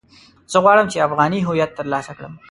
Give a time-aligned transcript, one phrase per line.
[0.51, 2.33] زه غواړم چې افغاني هويت ترلاسه کړم.